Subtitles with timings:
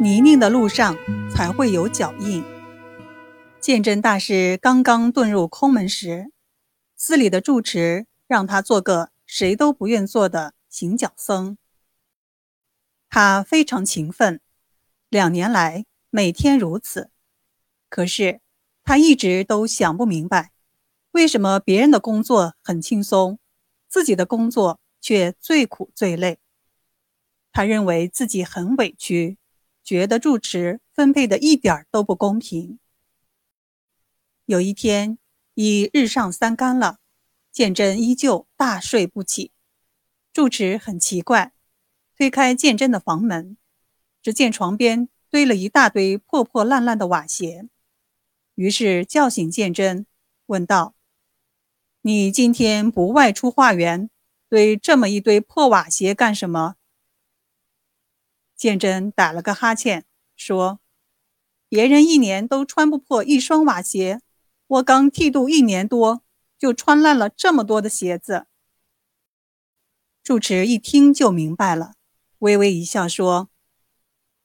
[0.00, 0.96] 泥泞的路上
[1.28, 2.44] 才会有脚印。
[3.60, 6.30] 鉴真大师刚刚遁入空门时，
[6.94, 11.58] 寺里的住持让他做个谁都不愿做的行脚僧。
[13.08, 14.40] 他非常勤奋，
[15.08, 17.10] 两年来每天如此。
[17.88, 18.40] 可是
[18.84, 20.52] 他一直都想不明白，
[21.10, 23.40] 为什么别人的工作很轻松，
[23.88, 26.38] 自己的工作却最苦最累。
[27.50, 29.38] 他认为自己很委屈，
[29.88, 32.78] 觉得住持分配的一点都不公平。
[34.44, 35.16] 有一天，
[35.54, 36.98] 已日上三竿了，
[37.50, 39.50] 鉴真依旧大睡不起。
[40.30, 41.54] 住持很奇怪，
[42.14, 43.56] 推开鉴真的房门，
[44.20, 47.66] 只见床边堆了一大堆破破烂烂的瓦鞋。
[48.56, 50.04] 于是叫醒鉴真，
[50.44, 50.94] 问道
[52.02, 54.10] ：“你今天不外出化缘，
[54.50, 56.74] 堆这么一堆破瓦鞋干什么？”
[58.58, 60.80] 鉴真打了个哈欠，说
[61.70, 64.20] ：“别人一年都穿不破一双瓦鞋。”
[64.66, 66.22] 我刚剃度一年多，
[66.58, 68.46] 就穿烂了这么多的鞋子。
[70.22, 71.94] 住持一听就明白了，
[72.40, 73.48] 微微一笑说：“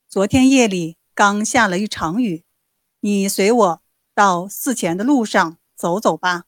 [0.07, 2.45] 昨天夜里刚下了一场雨，
[2.99, 6.45] 你随我到寺前的路上走走吧。”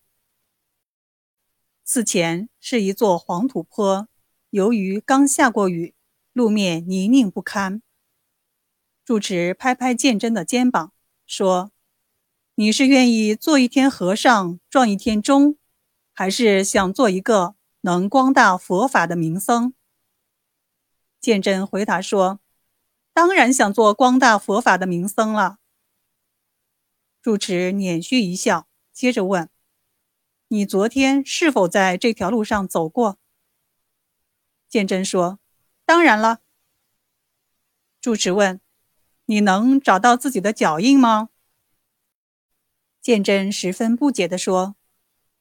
[1.83, 4.07] 寺前是一座黄土坡，
[4.51, 5.94] 由于刚下过雨，
[6.35, 7.81] 路面泥泞不堪。
[9.05, 10.91] 住持拍拍鉴真的肩膀，
[11.25, 11.71] 说。
[12.57, 15.57] 你是愿意做一天和尚撞一天钟，
[16.13, 19.73] 还是想做一个能光大佛法的名僧？
[21.21, 22.41] 鉴真回答说
[23.13, 25.59] ：“当然想做光大佛法的名僧了。”
[27.21, 29.49] 住持捻须一笑，接着问
[30.49, 33.17] ：“你昨天是否在这条路上走过？”
[34.69, 35.39] 鉴真说
[35.85, 36.39] ：“当然了。”
[38.01, 38.59] 住持问
[39.25, 41.29] ：“你能找到自己的脚印吗？”
[43.01, 44.75] 鉴真十分不解地说：“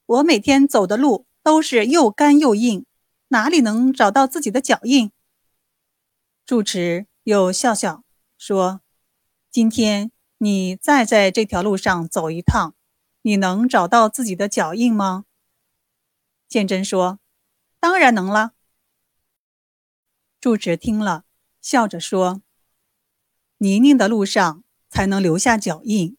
[0.05, 2.85] 我每天走的路都是又干又硬，
[3.29, 5.11] 哪里能找到自己的脚印？”
[6.45, 8.03] 住持又笑笑
[8.37, 8.81] 说
[9.51, 12.75] ：“今天你再在这条路上走一趟，
[13.21, 15.25] 你能找到自己的脚印吗？”
[16.49, 17.19] 鉴真说
[17.79, 18.53] ：“当然能了。”
[20.45, 21.25] 住持听了，
[21.59, 22.43] 笑着说
[23.57, 26.15] ：“泥泞的路上才能留下脚印。”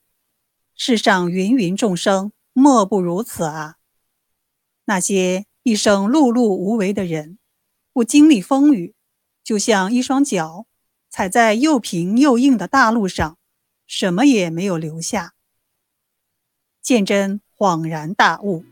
[0.75, 3.77] 世上芸芸众生，莫不如此啊！
[4.87, 7.39] 那些一生碌碌无为的人，
[7.93, 8.97] 不经历风雨，
[9.45, 10.67] 就像一双脚
[11.09, 13.39] 踩在又平又硬的大路上，
[13.87, 15.35] 什么也没有留下。
[16.83, 18.65] 鉴真恍然大悟。